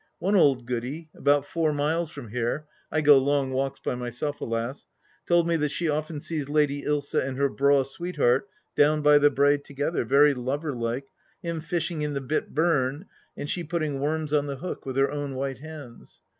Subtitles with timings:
[0.17, 4.87] One old Goody, about four miles from here— I go long walks, by myself, alas!—
[5.29, 9.29] ^told me that she often sees Xady Ilsa and her braw sweetheart down by the
[9.29, 11.05] brae together, very lover like,
[11.43, 13.05] him fishing in the bit burn
[13.37, 16.23] and she putting worms on the hook with her own white hands.